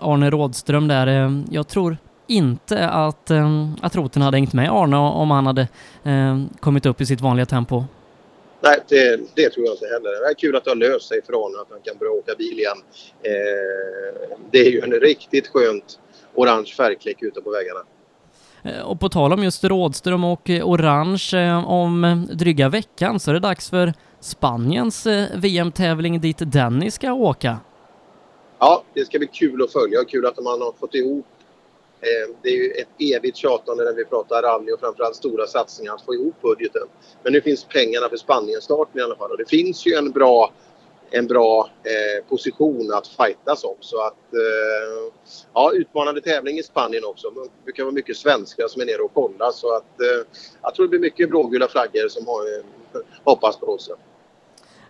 Arne 0.00 0.30
Rådström 0.30 0.88
där. 0.88 1.32
Jag 1.50 1.68
tror 1.68 1.96
inte 2.26 2.88
att, 2.88 3.30
att 3.80 3.96
Roten 3.96 4.22
hade 4.22 4.36
hängt 4.36 4.52
med 4.52 4.70
Arne 4.70 4.96
om 4.96 5.30
han 5.30 5.46
hade 5.46 5.68
kommit 6.60 6.86
upp 6.86 7.00
i 7.00 7.06
sitt 7.06 7.20
vanliga 7.20 7.46
tempo. 7.46 7.84
Nej, 8.64 8.78
det, 8.88 9.20
det, 9.34 9.50
tror 9.50 9.66
jag 9.66 9.74
inte 9.74 9.86
heller. 9.86 10.10
Det 10.10 10.30
är 10.30 10.34
kul 10.34 10.56
att 10.56 10.64
det 10.64 10.70
har 10.70 10.76
löst 10.76 11.08
sig 11.08 11.22
från 11.22 11.60
att 11.60 11.66
han 11.70 11.80
kan 11.80 11.98
börja 11.98 12.12
åka 12.12 12.34
bil 12.34 12.58
igen. 12.58 12.78
Eh, 13.22 14.38
det 14.50 14.58
är 14.58 14.70
ju 14.70 14.80
en 14.80 14.92
riktigt 14.92 15.48
skönt 15.48 15.98
orange 16.34 16.74
färgklick 16.76 17.22
ute 17.22 17.40
på 17.40 17.50
vägarna. 17.50 17.80
Eh, 18.64 18.90
och 18.90 19.00
på 19.00 19.08
tal 19.08 19.32
om 19.32 19.44
just 19.44 19.64
Rådström 19.64 20.24
och 20.24 20.50
eh, 20.50 20.68
Orange, 20.68 21.30
eh, 21.34 21.70
om 21.70 22.26
dryga 22.32 22.68
veckan 22.68 23.20
så 23.20 23.30
är 23.30 23.34
det 23.34 23.40
dags 23.40 23.70
för 23.70 23.92
Spaniens 24.20 25.06
VM-tävling 25.34 26.20
dit 26.20 26.38
Dennis 26.38 26.94
ska 26.94 27.12
åka. 27.12 27.58
Ja, 28.58 28.82
det 28.94 29.04
ska 29.04 29.18
bli 29.18 29.26
kul 29.26 29.62
att 29.62 29.72
följa. 29.72 30.04
Kul 30.04 30.26
att 30.26 30.36
man 30.36 30.60
har 30.60 30.72
fått 30.80 30.94
ihop 30.94 31.26
Eh, 32.04 32.34
det 32.42 32.48
är 32.48 32.56
ju 32.56 32.70
ett 32.70 32.88
evigt 33.16 33.36
tjatande 33.36 33.84
när 33.84 33.92
vi 33.92 34.04
pratar 34.04 34.42
rally 34.42 34.72
och 34.72 34.80
framförallt 34.80 35.16
stora 35.16 35.46
satsningar 35.46 35.94
att 35.94 36.04
få 36.04 36.14
ihop 36.14 36.34
budgeten. 36.42 36.88
Men 37.22 37.32
nu 37.32 37.40
finns 37.40 37.64
pengarna 37.64 38.08
för 38.08 38.16
Spanienstarten 38.16 39.00
i 39.00 39.02
alla 39.02 39.16
fall 39.16 39.30
och 39.30 39.38
det 39.38 39.48
finns 39.48 39.86
ju 39.86 39.94
en 39.94 40.10
bra 40.10 40.52
en 41.10 41.26
bra 41.26 41.70
eh, 41.84 42.28
position 42.28 42.92
att 42.92 43.06
fightas 43.06 43.64
om. 43.64 43.76
Så 43.80 44.00
att, 44.00 44.34
eh, 44.34 45.12
ja, 45.54 45.72
utmanande 45.74 46.20
tävling 46.20 46.58
i 46.58 46.62
Spanien 46.62 47.04
också. 47.04 47.30
Det 47.30 47.64
brukar 47.64 47.82
vara 47.82 47.94
mycket 47.94 48.16
svenskar 48.16 48.68
som 48.68 48.82
är 48.82 48.86
nere 48.86 49.02
och 49.02 49.14
kollar. 49.14 49.50
Så 49.50 49.76
att, 49.76 50.00
eh, 50.00 50.26
jag 50.62 50.74
tror 50.74 50.86
det 50.86 50.90
blir 50.90 51.00
mycket 51.00 51.28
blågula 51.28 51.68
flaggor 51.68 52.08
som 52.08 52.26
har, 52.26 52.40
eh, 52.40 52.64
hoppas 53.24 53.56
på 53.56 53.66
oss. 53.66 53.90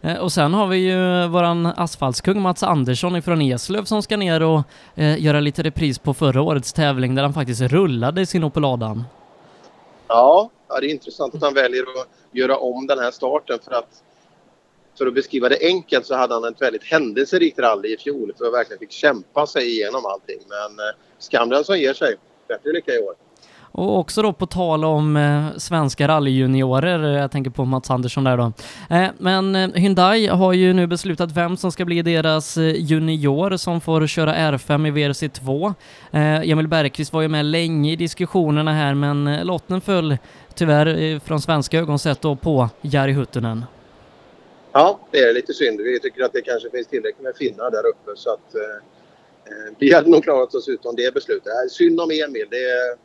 Eh, 0.05 0.19
och 0.19 0.33
sen 0.33 0.55
har 0.55 0.67
vi 0.67 0.77
ju 0.77 1.29
våran 1.29 1.67
asfaltskung 1.67 2.43
Mats 2.43 2.63
Andersson 2.63 3.17
ifrån 3.17 3.43
Eslöv 3.43 3.85
som 3.85 4.03
ska 4.03 4.17
ner 4.17 4.43
och 4.43 4.63
eh, 4.95 5.23
göra 5.23 5.41
lite 5.41 5.63
repris 5.63 5.99
på 5.99 6.15
förra 6.15 6.43
årets 6.43 6.73
tävling 6.73 7.15
där 7.15 7.23
han 7.23 7.35
faktiskt 7.35 7.61
rullade 7.61 8.21
i 8.21 8.27
sin 8.27 8.45
Opel 8.45 8.65
Adam. 8.65 9.05
Ja, 10.09 10.51
ja, 10.69 10.81
det 10.81 10.87
är 10.87 10.91
intressant 10.91 11.35
att 11.35 11.43
han 11.43 11.55
väljer 11.55 11.83
att 11.83 12.09
göra 12.33 12.57
om 12.57 12.87
den 12.87 12.99
här 12.99 13.11
starten 13.11 13.59
för 13.65 13.73
att 13.73 14.03
för 14.99 15.07
att 15.07 15.15
beskriva 15.15 15.49
det 15.49 15.59
enkelt 15.61 16.07
så 16.07 16.15
hade 16.15 16.35
han 16.35 16.45
ett 16.45 16.63
väldigt 16.63 16.85
händelserikt 16.85 17.59
rally 17.59 17.95
i 17.95 17.97
fjol 17.97 18.33
för 18.39 18.47
att 18.47 18.53
verkligen 18.53 18.79
fick 18.79 18.93
kämpa 18.93 19.47
sig 19.47 19.69
igenom 19.69 20.07
allting. 20.07 20.39
Men 20.49 20.87
eh, 20.89 20.95
skam 21.19 21.49
den 21.49 21.65
som 21.65 21.79
ger 21.79 21.95
sig. 21.95 22.17
Bättre 22.49 22.73
lycka 22.73 22.93
i 22.93 22.99
år. 22.99 23.15
Och 23.77 23.99
också 23.99 24.23
då 24.23 24.33
på 24.33 24.47
tal 24.47 24.85
om 24.85 25.17
eh, 25.17 25.47
svenska 25.57 26.09
rallyjuniorer, 26.09 27.05
eh, 27.05 27.21
jag 27.21 27.31
tänker 27.31 27.51
på 27.51 27.65
Mats 27.65 27.91
Andersson 27.91 28.25
där 28.25 28.37
då. 28.37 28.53
Eh, 28.91 29.07
men 29.19 29.57
eh, 29.57 29.71
Hyundai 29.75 30.27
har 30.27 30.53
ju 30.53 30.73
nu 30.73 30.87
beslutat 30.87 31.33
vem 31.33 31.57
som 31.57 31.73
ska 31.73 31.85
bli 31.85 32.03
deras 32.03 32.57
eh, 32.57 32.75
junior 32.77 33.57
som 33.57 33.81
får 33.81 34.07
köra 34.07 34.35
R5 34.35 34.89
i 34.89 34.91
VRC2. 34.91 35.75
Eh, 36.11 36.51
Emil 36.51 36.69
Bergqvist 36.69 37.13
var 37.13 37.23
ju 37.23 37.29
med 37.29 37.45
länge 37.45 37.93
i 37.93 37.97
diskussionerna 37.97 38.73
här 38.73 38.95
men 38.95 39.47
lotten 39.47 39.81
föll 39.81 40.17
tyvärr 40.55 41.19
från 41.19 41.41
svenska 41.41 41.79
ögon 41.79 41.99
sett 41.99 42.21
då 42.21 42.37
på 42.37 42.69
Jari 42.83 43.13
Huttunen. 43.13 43.65
Ja, 44.73 45.01
det 45.11 45.19
är 45.19 45.35
lite 45.35 45.55
synd. 45.55 45.81
Vi 45.81 46.01
tycker 46.01 46.25
att 46.25 46.33
det 46.33 46.43
kanske 46.43 46.71
finns 46.71 46.87
tillräckligt 46.87 47.23
med 47.25 47.37
finnar 47.37 47.71
där 47.71 47.87
uppe 47.87 48.11
så 48.17 48.31
att 48.31 48.55
eh, 48.55 48.94
Eh, 49.47 49.75
vi 49.79 49.95
hade 49.95 50.11
nog 50.11 50.23
klarat 50.25 50.55
oss 50.55 50.69
utan 50.69 50.97
det 50.97 51.15
beslutet. 51.15 51.53
Synd 51.71 52.01
om 52.01 52.11
Emil. 52.11 52.47
Det, 52.51 52.97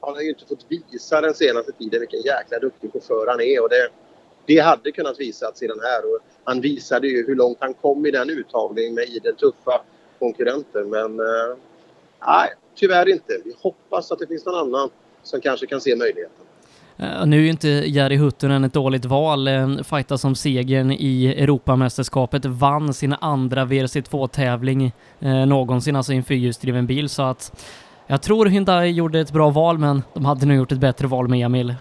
han 0.00 0.14
har 0.14 0.22
ju 0.22 0.28
inte 0.28 0.46
fått 0.46 0.66
visa 0.68 1.20
den 1.20 1.34
senaste 1.34 1.72
tiden 1.72 2.00
vilken 2.00 2.20
jäkla 2.20 2.58
duktig 2.58 2.92
chaufför 2.92 3.26
han 3.26 3.40
är. 3.40 3.62
Och 3.62 3.68
det, 3.68 3.88
det 4.46 4.58
hade 4.58 4.92
kunnat 4.92 5.20
visats 5.20 5.62
i 5.62 5.66
den 5.66 5.80
här. 5.80 6.14
Och 6.14 6.20
han 6.44 6.60
visade 6.60 7.08
ju 7.08 7.26
hur 7.26 7.34
långt 7.34 7.58
han 7.60 7.74
kom 7.74 8.06
i 8.06 8.10
den 8.10 8.30
uttagningen 8.30 8.94
med 8.94 9.08
idel 9.08 9.36
tuffa 9.36 9.82
konkurrenter. 10.18 10.84
Men 10.84 11.20
eh, 11.20 11.56
nej, 12.26 12.54
tyvärr 12.74 13.08
inte. 13.08 13.40
Vi 13.44 13.56
hoppas 13.60 14.12
att 14.12 14.18
det 14.18 14.26
finns 14.26 14.44
någon 14.44 14.68
annan 14.68 14.90
som 15.22 15.40
kanske 15.40 15.66
kan 15.66 15.80
se 15.80 15.96
möjligheten. 15.96 16.45
Eh, 16.98 17.26
nu 17.26 17.36
är 17.36 17.42
ju 17.42 17.50
inte 17.50 17.68
Jari 17.68 18.16
Huttunen 18.16 18.64
ett 18.64 18.72
dåligt 18.72 19.04
val. 19.04 19.48
Eh, 19.48 19.68
uh, 19.68 19.82
fightas 19.82 20.24
om 20.24 20.34
segern 20.34 20.90
i 20.90 21.26
Europamästerskapet, 21.26 22.44
vann 22.44 22.94
sin 22.94 23.12
andra 23.20 23.64
WRC2-tävling 23.64 24.92
eh, 25.20 25.46
någonsin, 25.46 25.96
alltså 25.96 26.12
i 26.12 26.16
en 26.16 26.24
fyrhjulsdriven 26.24 26.86
bil, 26.86 27.08
så 27.08 27.22
att 27.22 27.66
jag 28.06 28.22
tror 28.22 28.46
Hyundai 28.46 28.90
gjorde 28.90 29.20
ett 29.20 29.32
bra 29.32 29.50
val, 29.50 29.78
men 29.78 30.02
de 30.14 30.24
hade 30.24 30.46
nog 30.46 30.56
gjort 30.56 30.72
ett 30.72 30.78
bättre 30.78 31.06
val 31.06 31.28
med 31.28 31.46
Emil. 31.46 31.74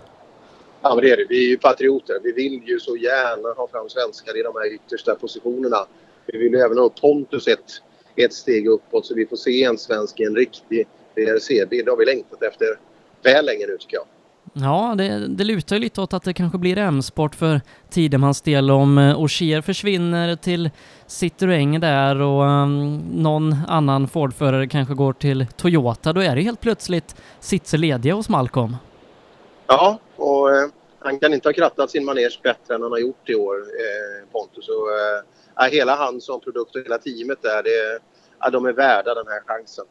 Ja, 0.82 0.96
men 0.96 1.04
det 1.04 1.12
är 1.12 1.18
det. 1.18 1.26
Vi 1.30 1.46
är 1.46 1.50
ju 1.50 1.58
patrioter. 1.58 2.16
Vi 2.24 2.32
vill 2.32 2.62
ju 2.66 2.80
så 2.80 2.98
gärna 2.98 3.54
ha 3.58 3.68
fram 3.68 3.90
svenskar 3.90 4.40
i 4.40 4.44
de 4.44 4.54
här 4.56 4.74
yttersta 4.74 5.16
positionerna. 5.16 5.78
Vi 6.26 6.38
vill 6.38 6.54
ju 6.54 6.60
även 6.60 6.78
ha 6.78 6.90
Pontus 6.90 7.48
ett, 7.48 7.72
ett 8.16 8.34
steg 8.34 8.68
uppåt 8.68 9.06
så 9.06 9.16
vi 9.16 9.26
får 9.26 9.38
se 9.38 9.64
en 9.64 9.78
svensk 9.78 10.20
i 10.20 10.24
en 10.24 10.36
riktig 10.36 10.88
WRC-bil. 11.16 11.86
Det 11.86 11.92
har 11.92 11.98
vi 11.98 12.06
längtat 12.06 12.44
efter 12.44 12.68
väl 13.24 13.46
länge 13.46 13.66
nu 13.68 13.78
tycker 13.78 13.98
jag. 13.98 14.06
Ja, 14.58 14.96
det, 14.98 15.28
det 15.28 15.44
lutar 15.44 15.76
ju 15.76 15.80
lite 15.80 16.02
åt 16.02 16.14
att 16.14 16.24
det 16.24 16.34
kanske 16.34 16.58
blir 16.58 16.78
M-sport 16.78 17.36
för 17.36 17.62
Tidemans 17.90 18.42
del 18.42 18.72
om 18.72 18.98
eh, 18.98 19.20
Ogier 19.20 19.62
försvinner 19.62 20.36
till 20.36 20.70
Citroën 21.08 21.80
där 21.80 22.22
och 22.22 22.44
um, 22.44 22.98
någon 22.98 23.56
annan 23.68 24.08
Ford-förare 24.08 24.68
kanske 24.68 24.94
går 24.94 25.14
till 25.14 25.46
Toyota. 25.58 26.14
Då 26.14 26.22
är 26.22 26.36
det 26.36 26.42
helt 26.42 26.62
plötsligt 26.62 27.16
sitser 27.40 27.78
lediga 27.78 28.14
hos 28.14 28.30
Malcolm. 28.30 28.76
Ja, 29.68 30.00
och 30.16 30.56
eh, 30.56 30.70
han 31.00 31.20
kan 31.20 31.34
inte 31.34 31.50
ha 31.50 31.54
krattat 31.54 31.92
sin 31.92 32.06
manege 32.06 32.40
bättre 32.44 32.76
än 32.76 32.82
han 32.82 32.92
har 32.92 33.00
gjort 33.00 33.30
i 33.30 33.36
år, 33.36 33.56
eh, 33.56 34.30
Pontus. 34.32 34.70
Och, 34.70 35.66
eh, 35.66 35.72
hela 35.72 35.96
han 35.96 36.22
som 36.22 36.40
produkt 36.40 36.76
och 36.76 36.82
hela 36.82 36.98
teamet 36.98 37.42
där, 37.42 37.64
det, 37.64 38.00
ja, 38.40 38.50
de 38.50 38.66
är 38.66 38.74
värda 38.74 39.14
den 39.14 39.28
här 39.28 39.42
chansen. 39.46 39.86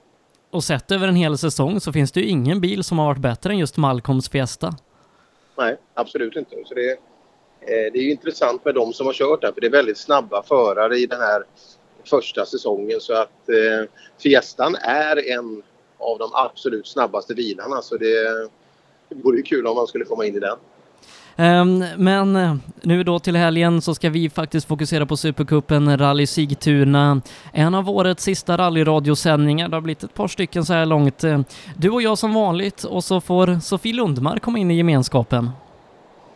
Och 0.54 0.64
sett 0.64 0.90
över 0.90 1.08
en 1.08 1.16
hel 1.16 1.38
säsong 1.38 1.80
så 1.80 1.92
finns 1.92 2.12
det 2.12 2.20
ju 2.20 2.26
ingen 2.26 2.60
bil 2.60 2.84
som 2.84 2.98
har 2.98 3.06
varit 3.06 3.18
bättre 3.18 3.52
än 3.52 3.58
just 3.58 3.76
Malcolms 3.76 4.28
Fiesta. 4.28 4.74
Nej, 5.58 5.76
absolut 5.94 6.36
inte. 6.36 6.56
Så 6.64 6.74
det, 6.74 6.90
eh, 6.90 7.92
det 7.92 7.98
är 7.98 8.02
ju 8.02 8.10
intressant 8.10 8.64
med 8.64 8.74
de 8.74 8.92
som 8.92 9.06
har 9.06 9.12
kört 9.12 9.40
där 9.40 9.52
för 9.52 9.60
det 9.60 9.66
är 9.66 9.70
väldigt 9.70 9.98
snabba 9.98 10.42
förare 10.42 10.96
i 10.96 11.06
den 11.06 11.20
här 11.20 11.44
första 12.04 12.46
säsongen 12.46 13.00
så 13.00 13.14
att 13.14 13.48
eh, 13.48 13.88
Fiestan 14.22 14.74
är 14.74 15.30
en 15.30 15.62
av 15.98 16.18
de 16.18 16.30
absolut 16.34 16.86
snabbaste 16.86 17.34
bilarna 17.34 17.82
så 17.82 17.96
det, 17.96 18.48
det 19.08 19.14
vore 19.24 19.36
ju 19.36 19.42
kul 19.42 19.66
om 19.66 19.76
man 19.76 19.86
skulle 19.86 20.04
komma 20.04 20.26
in 20.26 20.36
i 20.36 20.40
den. 20.40 20.58
Um, 21.36 21.84
men 21.96 22.36
eh, 22.36 22.56
nu 22.82 23.02
då 23.02 23.18
till 23.18 23.36
helgen 23.36 23.80
så 23.80 23.94
ska 23.94 24.10
vi 24.10 24.30
faktiskt 24.30 24.68
fokusera 24.68 25.06
på 25.06 25.16
Supercupen 25.16 25.98
Rally 25.98 26.26
Sigtuna. 26.26 27.20
En 27.52 27.74
av 27.74 27.90
årets 27.90 28.24
sista 28.24 28.56
rallyradiosändningar. 28.56 29.68
Det 29.68 29.76
har 29.76 29.80
blivit 29.80 30.02
ett 30.02 30.14
par 30.14 30.28
stycken 30.28 30.64
så 30.64 30.72
här 30.72 30.86
långt. 30.86 31.24
Eh, 31.24 31.40
du 31.76 31.90
och 31.90 32.02
jag 32.02 32.18
som 32.18 32.34
vanligt 32.34 32.84
och 32.84 33.04
så 33.04 33.20
får 33.20 33.60
Sofie 33.60 33.94
Lundmark 33.94 34.42
komma 34.42 34.58
in 34.58 34.70
i 34.70 34.76
gemenskapen. 34.76 35.50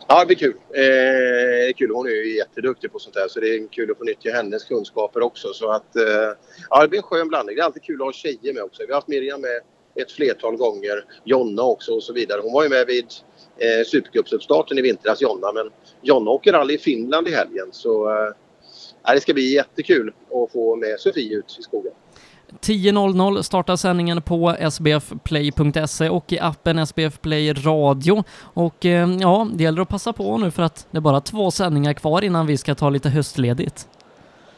Ja, 0.07 0.19
det 0.19 0.25
blir 0.25 0.37
kul. 0.37 0.53
Eh, 0.73 1.73
kul. 1.77 1.91
Hon 1.93 2.07
är 2.07 2.11
ju 2.11 2.37
jätteduktig 2.37 2.91
på 2.91 2.99
sånt 2.99 3.15
här 3.15 3.27
så 3.27 3.39
det 3.39 3.47
är 3.47 3.67
kul 3.67 3.91
att 3.91 3.97
få 3.97 4.03
nyttja 4.03 4.31
hennes 4.31 4.63
kunskaper 4.63 5.23
också. 5.23 5.53
Så 5.53 5.71
att, 5.71 5.95
eh, 5.95 6.03
ja, 6.69 6.81
det 6.81 6.87
blir 6.87 6.99
en 6.99 7.03
skön 7.03 7.27
blandning. 7.27 7.55
Det 7.55 7.61
är 7.61 7.65
alltid 7.65 7.83
kul 7.83 8.01
att 8.01 8.07
ha 8.07 8.13
tjejer 8.13 8.53
med 8.53 8.63
också. 8.63 8.81
Vi 8.81 8.87
har 8.87 8.95
haft 8.95 9.07
Miriam 9.07 9.41
med 9.41 9.61
ett 10.03 10.11
flertal 10.11 10.55
gånger. 10.57 11.05
Jonna 11.23 11.63
också 11.63 11.91
och 11.91 12.03
så 12.03 12.13
vidare. 12.13 12.41
Hon 12.43 12.53
var 12.53 12.63
ju 12.63 12.69
med 12.69 12.87
vid 12.87 13.05
eh, 13.59 13.85
Supercupsuppstarten 13.85 14.77
i 14.77 14.81
vintras, 14.81 15.21
Jonna. 15.21 15.51
Men 15.51 15.69
Jonna 16.01 16.31
åker 16.31 16.53
rally 16.53 16.73
i 16.73 16.77
Finland 16.77 17.27
i 17.27 17.31
helgen 17.31 17.67
så 17.71 18.09
eh, 18.09 19.13
det 19.13 19.21
ska 19.21 19.33
bli 19.33 19.53
jättekul 19.53 20.07
att 20.09 20.51
få 20.51 20.75
med 20.75 20.99
Sofie 20.99 21.37
ut 21.37 21.55
i 21.59 21.61
skogen. 21.61 21.93
10.00 22.61 23.41
startar 23.41 23.75
sändningen 23.75 24.21
på 24.21 24.55
sbfplay.se 24.71 26.09
och 26.09 26.33
i 26.33 26.39
appen 26.39 26.79
SBF 26.79 27.21
Play 27.21 27.53
Radio. 27.53 28.23
Och 28.39 28.85
eh, 28.85 29.09
ja, 29.19 29.47
det 29.53 29.63
gäller 29.63 29.81
att 29.81 29.89
passa 29.89 30.13
på 30.13 30.37
nu 30.37 30.51
för 30.51 30.63
att 30.63 30.87
det 30.91 30.97
är 30.97 31.01
bara 31.01 31.21
två 31.21 31.51
sändningar 31.51 31.93
kvar 31.93 32.23
innan 32.23 32.47
vi 32.47 32.57
ska 32.57 32.75
ta 32.75 32.89
lite 32.89 33.09
höstledigt. 33.09 33.87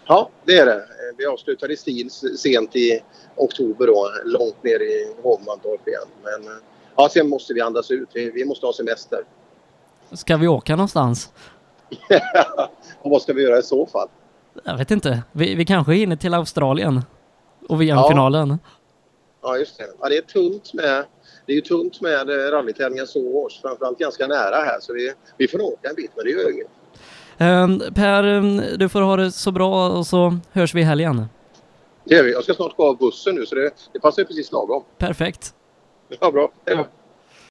Ja, 0.08 0.30
det 0.46 0.58
är 0.58 0.66
det. 0.66 0.82
Vi 1.18 1.26
avslutar 1.26 1.72
i 1.72 1.78
stil 1.78 2.10
sent 2.38 2.76
i 2.76 3.00
oktober 3.36 3.88
då, 3.88 4.10
långt 4.26 4.64
ner 4.64 4.82
i 4.82 5.14
Hovmantorp 5.24 5.88
igen. 5.88 6.08
Men 6.24 6.52
eh, 6.52 6.58
ja, 7.02 7.10
sen 7.10 7.30
måste 7.30 7.54
vi 7.54 7.62
andas 7.62 7.92
ut. 7.92 8.10
Vi, 8.14 8.32
vi 8.32 8.46
måste 8.46 8.66
ha 8.66 8.74
semester. 8.74 9.20
Ska 10.12 10.38
vi 10.38 10.48
åka 10.48 10.76
någonstans? 10.76 11.34
och 13.02 13.12
vad 13.12 13.22
ska 13.22 13.34
vi 13.34 13.44
göra 13.44 13.58
i 13.58 13.64
så 13.64 13.86
fall? 13.86 14.08
Jag 14.64 14.78
vet 14.78 14.92
inte. 14.92 15.24
Vi, 15.32 15.56
vi 15.56 15.66
kanske 15.66 15.94
hinner 15.94 16.16
till 16.16 16.34
Australien 16.34 17.02
och 17.70 17.82
VM-finalen. 17.82 18.50
Ja. 18.50 18.58
ja, 19.42 19.58
just 19.58 19.78
det. 19.78 19.88
Ja, 20.02 20.10
det 20.10 20.18
är 20.18 20.22
tunt 20.22 20.74
med 20.74 21.06
det 21.46 21.52
är 21.52 21.56
ju 21.56 21.62
tunt 21.62 22.02
med 22.02 22.30
eh, 22.30 22.52
rallytävlingar 22.52 23.06
så 23.06 23.20
års, 23.20 23.62
framförallt 23.62 24.00
ganska 24.00 24.28
nära 24.28 24.56
här 24.56 24.80
så 24.80 24.94
vi, 24.94 25.14
vi 25.38 25.48
får 25.48 25.62
åka 25.62 25.90
en 25.90 25.96
bit 25.96 26.12
men 26.16 26.26
det 26.26 26.32
gör 26.32 26.54
inget. 26.54 26.68
Um, 27.40 27.94
per, 27.94 28.24
um, 28.24 28.62
du 28.78 28.90
får 28.90 29.02
ha 29.02 29.16
det 29.16 29.32
så 29.32 29.52
bra 29.52 29.90
och 29.90 30.08
så 30.08 30.38
hörs 30.52 30.76
vi 30.76 30.82
i 30.82 30.84
helgen. 30.84 31.26
Det 32.04 32.16
gör 32.16 32.24
vi. 32.24 32.32
Jag 32.32 32.44
ska 32.44 32.54
snart 32.54 32.78
gå 32.78 32.88
av 32.88 32.98
bussen 32.98 33.36
nu 33.36 33.46
så 33.46 33.56
det, 33.56 33.72
det 33.94 34.00
passar 34.00 34.24
precis 34.24 34.52
lagom. 34.52 34.84
Perfekt. 34.98 35.54
Ja, 36.20 36.32
bra. 36.32 36.52
Hej 36.66 36.76
då. 36.76 37.01